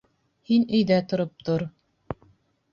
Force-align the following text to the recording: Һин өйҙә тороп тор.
Һин 0.51 0.65
өйҙә 0.77 0.97
тороп 1.13 1.45
тор. 1.51 1.69